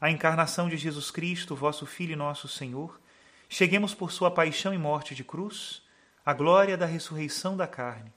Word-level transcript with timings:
a 0.00 0.10
encarnação 0.10 0.68
de 0.68 0.76
Jesus 0.76 1.10
Cristo, 1.10 1.54
vosso 1.54 1.84
Filho 1.84 2.12
e 2.12 2.16
nosso 2.16 2.48
Senhor, 2.48 2.98
cheguemos 3.48 3.94
por 3.94 4.10
sua 4.10 4.30
paixão 4.30 4.72
e 4.72 4.78
morte 4.78 5.14
de 5.14 5.22
cruz, 5.22 5.82
à 6.24 6.32
glória 6.32 6.76
da 6.76 6.86
ressurreição 6.86 7.56
da 7.56 7.66
carne. 7.66 8.12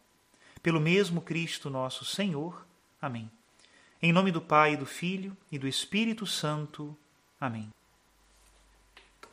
Pelo 0.61 0.79
mesmo 0.79 1.21
Cristo 1.21 1.69
nosso 1.69 2.05
Senhor. 2.05 2.65
Amém. 3.01 3.29
Em 4.01 4.13
nome 4.13 4.31
do 4.31 4.41
Pai, 4.41 4.77
do 4.77 4.85
Filho 4.85 5.35
e 5.51 5.57
do 5.57 5.67
Espírito 5.67 6.25
Santo. 6.25 6.95
Amém. 7.39 7.69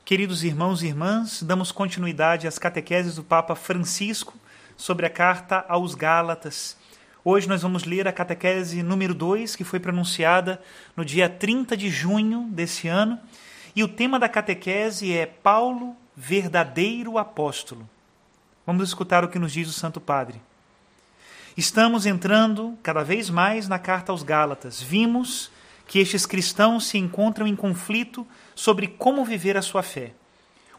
Queridos 0.05 0.43
irmãos 0.43 0.83
e 0.83 0.87
irmãs, 0.87 1.41
damos 1.43 1.71
continuidade 1.71 2.49
às 2.49 2.59
catequeses 2.59 3.15
do 3.15 3.23
Papa 3.23 3.55
Francisco 3.55 4.37
sobre 4.77 5.07
a 5.07 5.11
carta 5.11 5.65
aos 5.69 5.95
Gálatas. 5.95 6.77
Hoje 7.23 7.47
nós 7.47 7.61
vamos 7.61 7.85
ler 7.85 8.09
a 8.09 8.13
catequese 8.13 8.83
número 8.83 9.13
2, 9.15 9.55
que 9.55 9.63
foi 9.63 9.79
pronunciada 9.79 10.59
no 10.97 11.05
dia 11.05 11.29
30 11.29 11.77
de 11.77 11.91
junho 11.91 12.49
desse 12.51 12.89
ano, 12.89 13.21
e 13.77 13.85
o 13.85 13.89
tema 13.89 14.19
da 14.19 14.27
catequese 14.27 15.13
é 15.13 15.27
Paulo, 15.27 15.95
verdadeiro 16.17 17.19
apóstolo. 17.19 17.87
Vamos 18.67 18.89
escutar 18.89 19.23
o 19.23 19.29
que 19.29 19.39
nos 19.39 19.53
diz 19.53 19.69
o 19.69 19.73
Santo 19.73 20.01
Padre. 20.01 20.41
Estamos 21.55 22.07
entrando 22.07 22.79
cada 22.83 23.05
vez 23.05 23.29
mais 23.29 23.69
na 23.69 23.79
carta 23.79 24.13
aos 24.13 24.23
Gálatas. 24.23 24.81
Vimos 24.81 25.51
que 25.87 25.99
estes 25.99 26.25
cristãos 26.25 26.87
se 26.87 26.97
encontram 26.97 27.47
em 27.47 27.55
conflito 27.55 28.27
sobre 28.55 28.87
como 28.87 29.27
viver 29.27 29.59
a 29.59 29.63
sua 29.63 29.83
fé. 29.83 30.15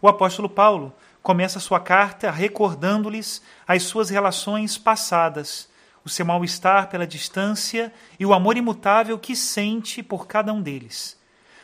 O 0.01 0.07
apóstolo 0.07 0.49
Paulo 0.49 0.91
começa 1.21 1.59
sua 1.59 1.79
carta 1.79 2.31
recordando-lhes 2.31 3.43
as 3.67 3.83
suas 3.83 4.09
relações 4.09 4.75
passadas 4.75 5.69
o 6.03 6.09
seu 6.09 6.25
mal-estar 6.25 6.89
pela 6.89 7.06
distância 7.06 7.94
e 8.19 8.25
o 8.25 8.34
amor 8.34 8.57
imutável 8.57 9.17
que 9.19 9.35
sente 9.35 10.01
por 10.01 10.28
cada 10.28 10.51
um 10.51 10.62
deles. 10.62 11.19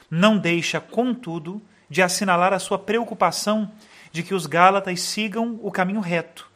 Não 0.10 0.38
deixa, 0.38 0.80
contudo, 0.80 1.62
de 1.90 2.02
assinalar 2.02 2.54
a 2.54 2.60
sua 2.60 2.78
preocupação 2.78 3.72
de 4.12 4.24
que 4.24 4.34
os 4.34 4.46
Gálatas 4.46 5.02
sigam 5.02 5.60
o 5.62 5.72
caminho 5.72 6.00
reto. 6.00 6.50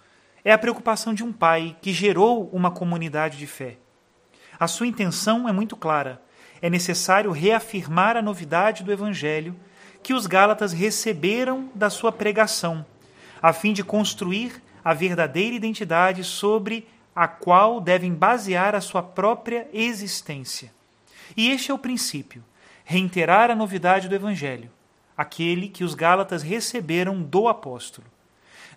É 0.44 0.52
a 0.52 0.58
preocupação 0.58 1.14
de 1.14 1.24
um 1.24 1.32
pai 1.32 1.76
que 1.82 1.94
gerou 1.94 2.50
uma 2.52 2.72
comunidade 2.72 3.38
de 3.38 3.48
fé. 3.48 3.78
A 4.60 4.68
sua 4.68 4.88
intenção 4.88 5.48
é 5.48 5.52
muito 5.52 5.76
clara. 5.76 6.22
É 6.62 6.70
necessário 6.70 7.32
reafirmar 7.32 8.16
a 8.16 8.22
novidade 8.22 8.84
do 8.84 8.92
Evangelho 8.92 9.56
que 10.04 10.14
os 10.14 10.26
Gálatas 10.26 10.74
receberam 10.74 11.70
da 11.76 11.90
sua 11.90 12.12
pregação, 12.12 12.86
a 13.42 13.54
fim 13.54 13.74
de 13.74 13.84
construir 13.84 14.62
a 14.84 14.94
verdadeira 14.94 15.56
identidade 15.56 16.24
sobre 16.24 16.88
a 17.16 17.28
qual 17.28 17.82
devem 17.82 18.14
basear 18.14 18.76
a 18.76 18.82
sua 18.82 19.04
própria 19.04 19.68
existência. 19.74 20.72
E 21.36 21.50
este 21.50 21.72
é 21.72 21.74
o 21.74 21.80
princípio: 21.80 22.44
reiterar 22.84 23.52
a 23.52 23.56
novidade 23.56 24.08
do 24.08 24.16
Evangelho, 24.16 24.72
aquele 25.18 25.68
que 25.68 25.84
os 25.84 25.94
Gálatas 25.94 26.42
receberam 26.42 27.22
do 27.22 27.48
apóstolo. 27.48 28.08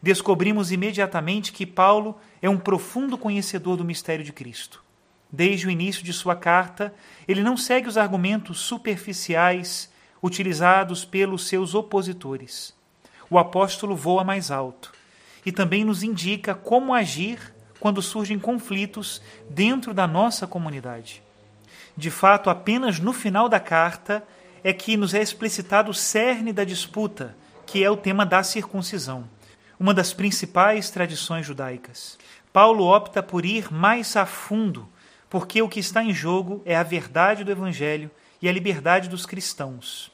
Descobrimos 0.03 0.71
imediatamente 0.71 1.53
que 1.53 1.65
Paulo 1.65 2.19
é 2.43 2.49
um 2.51 2.59
profundo 2.59 3.17
conhecedor 3.17 3.77
do 3.77 3.85
mistério 3.85 4.25
de 4.25 4.33
Cristo. 4.33 4.85
Desde 5.33 5.67
o 5.67 5.71
início 5.71 6.05
de 6.05 6.13
sua 6.13 6.37
carta, 6.37 6.95
ele 7.27 7.43
não 7.43 7.57
segue 7.57 7.89
os 7.89 7.97
argumentos 7.97 8.61
superficiais 8.61 9.91
utilizados 10.23 11.05
pelos 11.05 11.49
seus 11.49 11.75
opositores. 11.75 12.75
O 13.31 13.39
apóstolo 13.39 13.97
voa 13.97 14.23
mais 14.23 14.51
alto 14.51 14.93
e 15.45 15.51
também 15.51 15.85
nos 15.85 16.03
indica 16.03 16.55
como 16.55 16.93
agir 16.93 17.54
quando 17.85 18.01
surgem 18.01 18.39
conflitos 18.39 19.21
dentro 19.51 19.93
da 19.93 20.07
nossa 20.07 20.47
comunidade. 20.47 21.23
De 21.95 22.11
fato, 22.11 22.49
apenas 22.49 22.99
no 22.99 23.13
final 23.13 23.47
da 23.47 23.61
carta 23.61 24.27
é 24.63 24.73
que 24.73 24.97
nos 24.97 25.13
é 25.13 25.21
explicitado 25.21 25.91
o 25.91 25.95
cerne 25.95 26.51
da 26.51 26.65
disputa, 26.65 27.37
que 27.67 27.85
é 27.85 27.91
o 27.91 27.97
tema 27.99 28.25
da 28.25 28.43
circuncisão, 28.43 29.29
uma 29.79 29.93
das 29.93 30.15
principais 30.15 30.89
tradições 30.89 31.45
judaicas. 31.45 32.17
Paulo 32.55 32.87
opta 32.87 33.23
por 33.23 33.45
ir 33.45 33.71
mais 33.71 34.17
a 34.17 34.25
fundo, 34.25 34.89
porque 35.29 35.61
o 35.61 35.69
que 35.69 35.81
está 35.81 36.03
em 36.03 36.15
jogo 36.15 36.63
é 36.65 36.75
a 36.75 36.83
verdade 36.83 37.45
do 37.45 37.53
Evangelho 37.53 38.11
e 38.41 38.49
a 38.49 38.53
liberdade 38.53 39.11
dos 39.11 39.27
cristãos. 39.27 40.11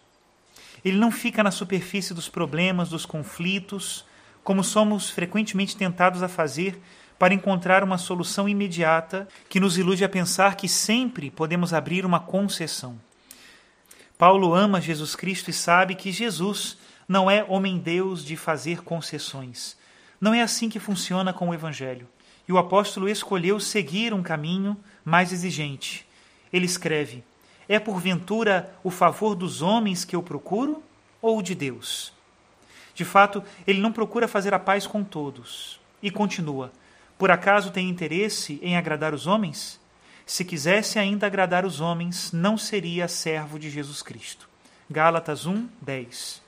Ele 0.85 0.99
não 0.99 1.13
fica 1.13 1.41
na 1.41 1.53
superfície 1.53 2.13
dos 2.13 2.29
problemas, 2.29 2.89
dos 2.89 3.07
conflitos, 3.07 4.05
como 4.43 4.65
somos 4.65 5.09
frequentemente 5.09 5.77
tentados 5.77 6.21
a 6.21 6.29
fazer 6.29 6.77
para 7.21 7.35
encontrar 7.35 7.85
uma 7.85 7.99
solução 7.99 8.49
imediata 8.49 9.29
que 9.47 9.61
nos 9.61 9.77
ilude 9.77 10.03
a 10.03 10.09
pensar 10.09 10.57
que 10.57 10.67
sempre 10.67 11.31
podemos 11.31 11.75
abrir 11.75 12.07
uma 12.07 12.19
concessão. 12.19 12.99
Paulo 14.17 14.55
ama 14.55 14.81
Jesus 14.81 15.15
Cristo 15.15 15.51
e 15.51 15.53
sabe 15.53 15.95
que 15.95 16.11
Jesus 16.11 16.79
não 17.07 17.31
é 17.31 17.45
homem-deus 17.47 18.25
de 18.25 18.39
fazer 18.39 18.83
concessões. 18.83 19.77
Não 20.19 20.33
é 20.33 20.41
assim 20.41 20.71
que 20.71 20.81
funciona 20.81 21.31
com 21.31 21.51
o 21.51 21.53
Evangelho. 21.53 22.09
E 22.49 22.53
o 22.55 22.57
apóstolo 22.57 23.07
escolheu 23.07 23.61
seguir 23.61 24.15
um 24.15 24.23
caminho 24.23 24.75
mais 25.05 25.31
exigente. 25.31 26.07
Ele 26.51 26.65
escreve: 26.65 27.23
É 27.69 27.79
porventura 27.79 28.75
o 28.83 28.91
favor 28.91 29.35
dos 29.35 29.61
homens 29.61 30.07
que 30.07 30.17
eu 30.17 30.23
procuro 30.23 30.83
ou 31.21 31.43
de 31.43 31.55
Deus? 31.55 32.15
De 32.95 33.05
fato, 33.05 33.45
ele 33.67 33.79
não 33.79 33.93
procura 33.93 34.27
fazer 34.27 34.55
a 34.55 34.59
paz 34.59 34.87
com 34.87 35.05
todos. 35.05 35.79
E 36.03 36.11
continua: 36.11 36.73
por 37.21 37.31
acaso 37.31 37.71
tem 37.71 37.87
interesse 37.87 38.59
em 38.63 38.79
agradar 38.79 39.13
os 39.13 39.27
homens? 39.27 39.79
Se 40.25 40.43
quisesse 40.43 40.99
ainda 40.99 41.27
agradar 41.27 41.67
os 41.67 41.79
homens, 41.79 42.33
não 42.33 42.57
seria 42.57 43.07
servo 43.09 43.59
de 43.59 43.69
Jesus 43.69 44.01
Cristo. 44.01 44.49
Gálatas 44.89 45.45
1, 45.45 45.69
10. 45.83 46.41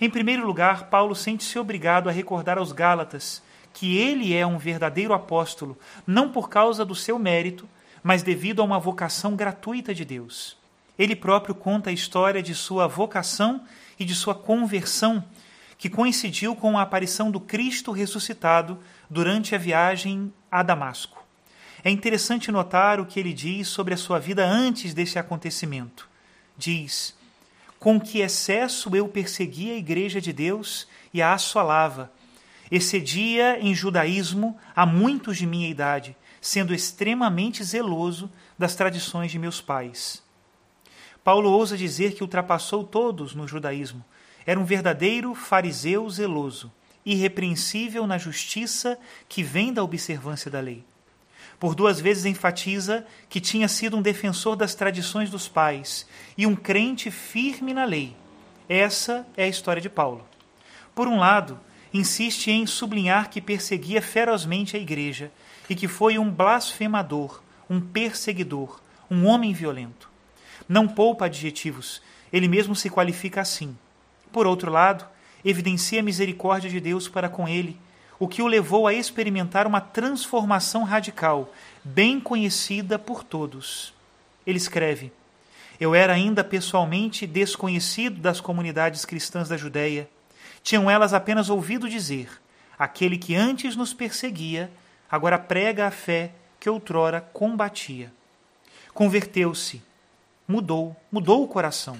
Em 0.00 0.10
primeiro 0.10 0.44
lugar, 0.44 0.90
Paulo 0.90 1.14
sente-se 1.14 1.56
obrigado 1.56 2.08
a 2.08 2.12
recordar 2.12 2.58
aos 2.58 2.72
Gálatas 2.72 3.40
que 3.72 3.96
ele 3.96 4.34
é 4.34 4.44
um 4.44 4.58
verdadeiro 4.58 5.14
apóstolo, 5.14 5.78
não 6.04 6.32
por 6.32 6.48
causa 6.48 6.84
do 6.84 6.96
seu 6.96 7.16
mérito, 7.16 7.68
mas 8.02 8.24
devido 8.24 8.60
a 8.60 8.64
uma 8.64 8.80
vocação 8.80 9.36
gratuita 9.36 9.94
de 9.94 10.04
Deus. 10.04 10.56
Ele 10.98 11.14
próprio 11.14 11.54
conta 11.54 11.90
a 11.90 11.92
história 11.92 12.42
de 12.42 12.56
sua 12.56 12.88
vocação 12.88 13.62
e 13.96 14.04
de 14.04 14.16
sua 14.16 14.34
conversão 14.34 15.22
que 15.78 15.88
coincidiu 15.88 16.56
com 16.56 16.76
a 16.76 16.82
aparição 16.82 17.30
do 17.30 17.38
Cristo 17.38 17.92
ressuscitado 17.92 18.78
durante 19.08 19.54
a 19.54 19.58
viagem 19.58 20.32
a 20.50 20.62
Damasco. 20.62 21.24
É 21.84 21.90
interessante 21.90 22.50
notar 22.50 22.98
o 22.98 23.06
que 23.06 23.20
ele 23.20 23.32
diz 23.32 23.68
sobre 23.68 23.94
a 23.94 23.96
sua 23.96 24.18
vida 24.18 24.44
antes 24.44 24.92
desse 24.92 25.18
acontecimento. 25.18 26.08
Diz: 26.56 27.16
Com 27.78 28.00
que 28.00 28.18
excesso 28.18 28.94
eu 28.96 29.06
perseguia 29.06 29.74
a 29.74 29.78
igreja 29.78 30.20
de 30.20 30.32
Deus 30.32 30.88
e 31.14 31.22
a 31.22 31.32
assolava. 31.32 32.12
Excedia 32.70 33.58
em 33.60 33.72
judaísmo 33.72 34.58
a 34.74 34.84
muitos 34.84 35.38
de 35.38 35.46
minha 35.46 35.70
idade, 35.70 36.16
sendo 36.40 36.74
extremamente 36.74 37.62
zeloso 37.62 38.30
das 38.58 38.74
tradições 38.74 39.30
de 39.30 39.38
meus 39.38 39.60
pais. 39.60 40.22
Paulo 41.22 41.50
ousa 41.50 41.76
dizer 41.76 42.14
que 42.14 42.22
ultrapassou 42.22 42.82
todos 42.82 43.34
no 43.34 43.46
judaísmo. 43.46 44.04
Era 44.48 44.58
um 44.58 44.64
verdadeiro 44.64 45.34
fariseu 45.34 46.08
zeloso, 46.08 46.72
irrepreensível 47.04 48.06
na 48.06 48.16
justiça 48.16 48.98
que 49.28 49.42
vem 49.42 49.74
da 49.74 49.84
observância 49.84 50.50
da 50.50 50.58
lei. 50.58 50.82
Por 51.60 51.74
duas 51.74 52.00
vezes 52.00 52.24
enfatiza 52.24 53.06
que 53.28 53.42
tinha 53.42 53.68
sido 53.68 53.98
um 53.98 54.00
defensor 54.00 54.56
das 54.56 54.74
tradições 54.74 55.28
dos 55.28 55.48
pais 55.48 56.06
e 56.34 56.46
um 56.46 56.56
crente 56.56 57.10
firme 57.10 57.74
na 57.74 57.84
lei. 57.84 58.16
Essa 58.66 59.26
é 59.36 59.44
a 59.44 59.48
história 59.48 59.82
de 59.82 59.90
Paulo. 59.90 60.26
Por 60.94 61.06
um 61.06 61.18
lado, 61.18 61.60
insiste 61.92 62.50
em 62.50 62.64
sublinhar 62.64 63.28
que 63.28 63.42
perseguia 63.42 64.00
ferozmente 64.00 64.78
a 64.78 64.80
igreja 64.80 65.30
e 65.68 65.74
que 65.74 65.86
foi 65.86 66.18
um 66.18 66.30
blasfemador, 66.30 67.42
um 67.68 67.82
perseguidor, 67.82 68.80
um 69.10 69.26
homem 69.26 69.52
violento. 69.52 70.08
Não 70.66 70.88
poupa 70.88 71.26
adjetivos, 71.26 72.00
ele 72.32 72.48
mesmo 72.48 72.74
se 72.74 72.88
qualifica 72.88 73.42
assim. 73.42 73.76
Por 74.32 74.46
outro 74.46 74.70
lado, 74.70 75.06
evidencia 75.44 76.00
a 76.00 76.02
misericórdia 76.02 76.70
de 76.70 76.80
Deus 76.80 77.08
para 77.08 77.28
com 77.28 77.48
ele 77.48 77.78
o 78.18 78.26
que 78.26 78.42
o 78.42 78.46
levou 78.46 78.86
a 78.86 78.92
experimentar 78.92 79.66
uma 79.66 79.80
transformação 79.80 80.82
radical, 80.82 81.52
bem 81.84 82.18
conhecida 82.18 82.98
por 82.98 83.22
todos. 83.22 83.94
Ele 84.46 84.58
escreve: 84.58 85.12
Eu 85.78 85.94
era 85.94 86.12
ainda 86.12 86.42
pessoalmente 86.42 87.26
desconhecido 87.26 88.20
das 88.20 88.40
comunidades 88.40 89.04
cristãs 89.04 89.48
da 89.48 89.56
Judéia. 89.56 90.08
Tinham 90.62 90.90
elas 90.90 91.12
apenas 91.12 91.48
ouvido 91.48 91.88
dizer: 91.88 92.28
Aquele 92.78 93.16
que 93.16 93.36
antes 93.36 93.76
nos 93.76 93.94
perseguia, 93.94 94.70
agora 95.10 95.38
prega 95.38 95.86
a 95.86 95.90
fé 95.90 96.32
que 96.58 96.68
outrora 96.68 97.20
combatia. 97.20 98.12
Converteu-se, 98.92 99.80
mudou, 100.46 100.96
mudou 101.12 101.44
o 101.44 101.48
coração. 101.48 101.96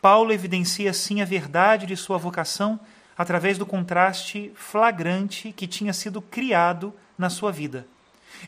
Paulo 0.00 0.32
evidencia 0.32 0.90
assim 0.90 1.20
a 1.20 1.24
verdade 1.24 1.86
de 1.86 1.96
sua 1.96 2.18
vocação 2.18 2.78
através 3.16 3.58
do 3.58 3.66
contraste 3.66 4.52
flagrante 4.54 5.52
que 5.52 5.66
tinha 5.66 5.92
sido 5.92 6.22
criado 6.22 6.94
na 7.16 7.28
sua 7.28 7.50
vida. 7.50 7.86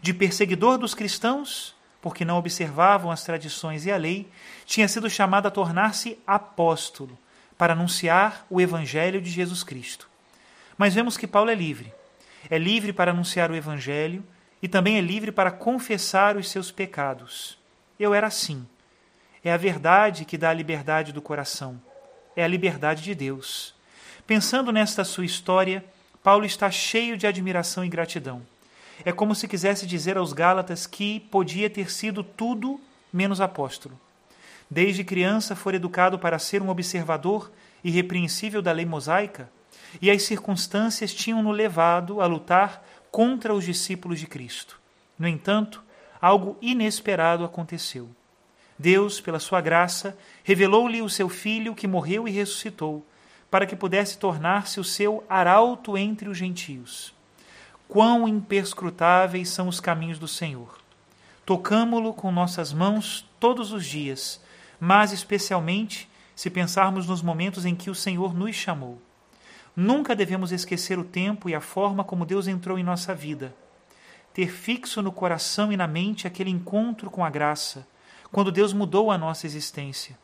De 0.00 0.14
perseguidor 0.14 0.79
dos 0.79 0.94
cristãos, 0.94 1.75
porque 2.00 2.25
não 2.25 2.38
observavam 2.38 3.11
as 3.11 3.25
tradições 3.25 3.85
e 3.85 3.91
a 3.91 3.97
lei, 3.97 4.29
tinha 4.64 4.87
sido 4.87 5.11
chamado 5.11 5.47
a 5.47 5.50
tornar-se 5.50 6.17
apóstolo, 6.26 7.19
para 7.58 7.75
anunciar 7.75 8.46
o 8.49 8.61
evangelho 8.61 9.20
de 9.20 9.29
Jesus 9.29 9.62
Cristo. 9.62 10.08
Mas 10.79 10.94
vemos 10.94 11.19
que 11.19 11.26
Paulo 11.26 11.50
é 11.50 11.55
livre. 11.55 11.93
É 12.49 12.56
livre 12.56 12.93
para 12.93 13.11
anunciar 13.11 13.50
o 13.50 13.56
evangelho 13.56 14.25
e 14.62 14.69
também 14.69 14.96
é 14.96 15.00
livre 15.00 15.31
para 15.31 15.50
confessar 15.50 16.37
os 16.37 16.49
seus 16.49 16.70
pecados. 16.70 17.58
Eu 17.99 18.14
era 18.14 18.29
assim. 18.29 18.67
É 19.45 19.53
a 19.53 19.57
verdade 19.57 20.25
que 20.25 20.37
dá 20.37 20.51
a 20.51 20.55
liberdade 20.55 21.13
do 21.13 21.23
coração. 21.23 21.81
É 22.37 22.45
a 22.45 22.49
liberdade 22.49 23.03
de 23.03 23.15
Deus. 23.15 23.75
Pensando 24.27 24.71
nesta 24.71 25.03
sua 25.03 25.25
história, 25.25 25.85
Paulo 26.23 26.45
está 26.45 26.71
cheio 26.71 27.17
de 27.17 27.27
admiração 27.27 27.85
e 27.85 27.89
gratidão. 27.89 28.43
É 29.05 29.13
como 29.13 29.35
se 29.35 29.49
quisesse 29.49 29.87
dizer 29.87 30.19
aos 30.19 30.33
Gálatas 30.33 30.87
que 30.87 31.21
podia 31.21 31.71
ter 31.71 31.91
sido 31.91 32.23
tudo 32.23 32.79
menos 33.13 33.41
apóstolo. 33.41 33.99
Desde 34.71 35.03
criança 35.03 35.57
foi 35.57 35.75
educado 35.75 36.19
para 36.19 36.39
ser 36.39 36.61
um 36.63 36.69
observador 36.69 37.51
irrepreensível 37.83 38.61
da 38.61 38.73
lei 38.73 38.85
mosaica, 38.85 39.51
e 40.01 40.11
as 40.11 40.23
circunstâncias 40.23 41.13
tinham-no 41.13 41.51
levado 41.51 42.21
a 42.21 42.27
lutar 42.27 42.85
contra 43.11 43.53
os 43.53 43.65
discípulos 43.65 44.21
de 44.21 44.27
Cristo. 44.27 44.79
No 45.19 45.27
entanto, 45.27 45.83
algo 46.21 46.57
inesperado 46.61 47.45
aconteceu. 47.45 48.09
Deus, 48.81 49.21
pela 49.21 49.38
sua 49.38 49.61
graça, 49.61 50.17
revelou-lhe 50.43 51.03
o 51.03 51.09
seu 51.11 51.29
filho 51.29 51.75
que 51.75 51.87
morreu 51.87 52.27
e 52.27 52.31
ressuscitou, 52.31 53.06
para 53.50 53.67
que 53.67 53.77
pudesse 53.77 54.17
tornar-se 54.17 54.81
o 54.81 54.85
seu 54.85 55.23
arauto 55.29 55.99
entre 55.99 56.31
os 56.31 56.38
gentios. 56.38 57.15
Quão 57.87 58.27
imperscrutáveis 58.27 59.50
são 59.50 59.69
os 59.69 59.81
caminhos 59.81 60.19
do 60.19 60.27
Senhor! 60.27 60.79
Tocamo-lo 61.44 62.15
com 62.15 62.32
nossas 62.32 62.73
mãos 62.73 63.29
todos 63.38 63.71
os 63.71 63.85
dias, 63.85 64.41
mas 64.81 65.12
especialmente 65.12 66.09
se 66.35 66.49
pensarmos 66.49 67.06
nos 67.06 67.21
momentos 67.21 67.67
em 67.67 67.75
que 67.75 67.91
o 67.91 67.94
Senhor 67.94 68.32
nos 68.32 68.56
chamou. 68.56 68.99
Nunca 69.77 70.17
devemos 70.17 70.53
esquecer 70.53 70.99
o 70.99 71.05
tempo 71.05 71.50
e 71.50 71.55
a 71.55 71.61
forma 71.61 72.03
como 72.03 72.25
Deus 72.25 72.49
entrou 72.49 72.79
em 72.79 72.82
nossa 72.82 73.15
vida. 73.15 73.55
Ter 74.32 74.50
fixo 74.50 75.03
no 75.03 75.12
coração 75.12 75.71
e 75.71 75.77
na 75.77 75.87
mente 75.87 76.27
aquele 76.27 76.49
encontro 76.49 77.11
com 77.11 77.23
a 77.23 77.29
graça, 77.29 77.87
quando 78.32 78.53
Deus 78.53 78.73
mudou 78.73 79.11
a 79.11 79.19
nossa 79.19 79.47
existência. 79.47 80.19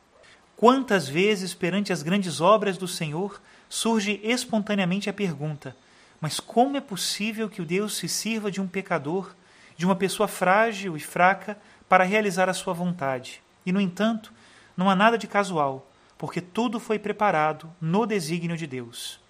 Quantas 0.57 1.09
vezes, 1.09 1.53
perante 1.53 1.93
as 1.93 2.03
grandes 2.03 2.41
obras 2.41 2.79
do 2.79 2.89
Senhor, 2.89 3.41
surge 3.69 4.21
espontaneamente 4.23 5.11
a 5.11 5.13
pergunta: 5.13 5.77
mas 6.21 6.41
como 6.41 6.77
é 6.77 6.81
possível 6.81 7.49
que 7.49 7.61
o 7.61 7.67
Deus 7.67 7.97
se 7.97 8.09
sirva 8.09 8.51
de 8.51 8.61
um 8.61 8.67
pecador, 8.67 9.35
de 9.77 9.85
uma 9.85 9.95
pessoa 9.95 10.27
frágil 10.27 10.97
e 10.97 11.01
fraca, 11.01 11.59
para 11.89 12.05
realizar 12.05 12.49
a 12.49 12.55
sua 12.55 12.73
vontade? 12.73 13.43
E, 13.65 13.73
no 13.73 13.81
entanto, 13.81 14.33
não 14.77 14.89
há 14.89 14.97
nada 14.97 15.19
de 15.19 15.27
casual, 15.27 15.87
porque 16.17 16.41
tudo 16.41 16.81
foi 16.81 16.99
preparado 16.99 17.71
no 17.81 18.07
desígnio 18.07 18.57
de 18.57 18.67
Deus. 18.67 19.21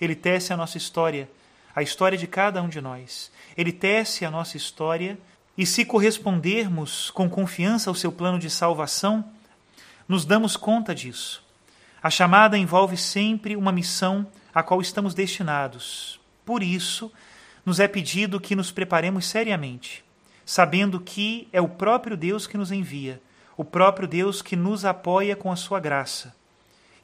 Ele 0.00 0.14
tece 0.14 0.52
a 0.52 0.56
nossa 0.56 0.78
história, 0.78 1.30
a 1.74 1.82
história 1.82 2.16
de 2.16 2.26
cada 2.26 2.62
um 2.62 2.68
de 2.68 2.80
nós. 2.80 3.30
Ele 3.56 3.72
tece 3.72 4.24
a 4.24 4.30
nossa 4.30 4.56
história, 4.56 5.18
e 5.60 5.66
se 5.66 5.84
correspondermos 5.84 7.10
com 7.10 7.28
confiança 7.28 7.90
ao 7.90 7.94
seu 7.94 8.10
plano 8.10 8.38
de 8.38 8.48
salvação, 8.48 9.22
nos 10.08 10.24
damos 10.24 10.56
conta 10.56 10.94
disso. 10.94 11.44
A 12.02 12.08
chamada 12.08 12.56
envolve 12.56 12.96
sempre 12.96 13.54
uma 13.54 13.70
missão 13.70 14.26
a 14.54 14.62
qual 14.62 14.80
estamos 14.80 15.12
destinados. 15.12 16.18
Por 16.46 16.62
isso, 16.62 17.12
nos 17.62 17.78
é 17.78 17.86
pedido 17.86 18.40
que 18.40 18.56
nos 18.56 18.72
preparemos 18.72 19.26
seriamente, 19.26 20.02
sabendo 20.46 20.98
que 20.98 21.46
é 21.52 21.60
o 21.60 21.68
próprio 21.68 22.16
Deus 22.16 22.46
que 22.46 22.56
nos 22.56 22.72
envia, 22.72 23.20
o 23.54 23.62
próprio 23.62 24.08
Deus 24.08 24.40
que 24.40 24.56
nos 24.56 24.86
apoia 24.86 25.36
com 25.36 25.52
a 25.52 25.56
sua 25.56 25.78
graça. 25.78 26.34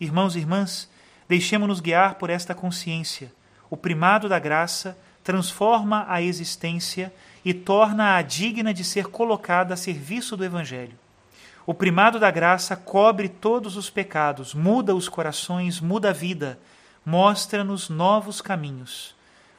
Irmãos 0.01 0.35
e 0.35 0.39
irmãs, 0.39 0.89
deixemos-nos 1.29 1.81
guiar 1.81 2.15
por 2.15 2.31
esta 2.31 2.55
consciência. 2.55 3.31
O 3.69 3.77
primado 3.77 4.31
da 4.31 4.39
graça 4.39 4.97
transforma 5.23 6.07
a 6.09 6.23
existência 6.23 7.13
e 7.47 7.55
torna-a 7.55 8.21
digna 8.23 8.75
de 8.75 8.83
ser 8.83 9.07
colocada 9.07 9.73
a 9.73 9.77
serviço 9.77 10.37
do 10.37 10.45
Evangelho. 10.45 10.99
O 11.65 11.73
primado 11.73 12.19
da 12.19 12.29
graça 12.29 12.75
cobre 12.75 13.29
todos 13.29 13.77
os 13.77 13.89
pecados, 13.89 14.53
muda 14.53 14.97
os 14.97 15.09
corações, 15.09 15.81
muda 15.81 16.11
a 16.11 16.13
vida, 16.13 16.59
mostra-nos 17.05 17.89
novos 17.89 18.41
caminhos. 18.41 19.15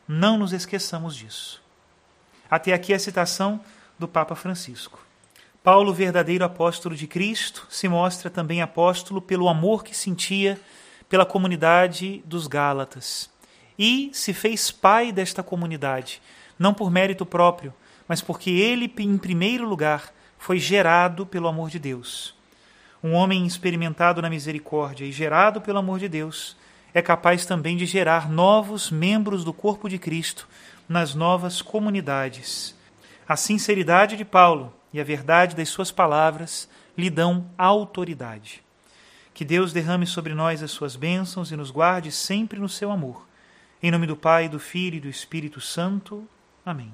Não 0.06 0.38
nos 0.38 0.52
esqueçamos 0.52 1.16
disso. 1.16 1.64
Até 2.52 2.74
aqui 2.74 2.94
a 2.94 3.00
citação 3.00 3.62
do 3.98 4.06
Papa 4.06 4.36
Francisco. 4.36 5.00
Paulo, 5.64 5.94
verdadeiro 5.94 6.44
apóstolo 6.44 6.94
de 6.94 7.08
Cristo, 7.08 7.66
se 7.70 7.88
mostra 7.88 8.30
também 8.30 8.62
apóstolo 8.62 9.22
pelo 9.22 9.48
amor 9.48 9.86
que 9.86 9.96
sentia 9.96 10.60
pela 11.08 11.26
comunidade 11.26 12.22
dos 12.26 12.48
Gálatas 12.48 13.30
e 13.80 14.10
se 14.14 14.34
fez 14.34 14.72
pai 14.72 15.12
desta 15.14 15.42
comunidade, 15.42 16.22
não 16.58 16.74
por 16.74 16.92
mérito 16.92 17.26
próprio, 17.26 17.74
mas 18.08 18.22
porque 18.22 18.50
ele, 18.50 18.92
em 19.00 19.18
primeiro 19.18 19.68
lugar, 19.68 20.14
foi 20.38 20.60
gerado 20.60 21.26
pelo 21.26 21.48
amor 21.48 21.70
de 21.70 21.80
Deus. 21.80 22.36
Um 23.04 23.14
homem 23.14 23.46
experimentado 23.46 24.22
na 24.22 24.30
misericórdia 24.30 25.06
e 25.06 25.12
gerado 25.12 25.62
pelo 25.62 25.80
amor 25.80 26.00
de 26.00 26.08
Deus 26.08 26.56
é 26.94 27.02
capaz 27.02 27.46
também 27.46 27.78
de 27.78 27.86
gerar 27.86 28.30
novos 28.30 28.90
membros 28.90 29.44
do 29.44 29.54
corpo 29.54 29.88
de 29.88 30.00
Cristo 30.00 30.48
nas 30.88 31.14
novas 31.14 31.62
comunidades. 31.62 32.76
A 33.28 33.36
sinceridade 33.36 34.16
de 34.16 34.26
Paulo 34.26 34.74
e 34.94 35.00
a 35.00 35.04
verdade 35.04 35.56
das 35.56 35.70
suas 35.70 35.92
palavras 35.92 36.68
lhe 36.98 37.10
dão 37.10 37.46
autoridade. 37.58 38.64
Que 39.34 39.46
Deus 39.46 39.72
derrame 39.72 40.08
sobre 40.08 40.34
nós 40.34 40.64
as 40.64 40.72
suas 40.72 40.96
bênçãos 40.96 41.52
e 41.52 41.56
nos 41.56 41.70
guarde 41.70 42.12
sempre 42.12 42.60
no 42.60 42.68
seu 42.68 42.90
amor. 42.90 43.28
Em 43.84 43.92
nome 43.92 44.08
do 44.08 44.16
Pai, 44.16 44.50
do 44.50 44.60
Filho 44.60 44.96
e 44.96 45.02
do 45.02 45.10
Espírito 45.10 45.62
Santo. 45.62 46.28
Amém. 46.68 46.94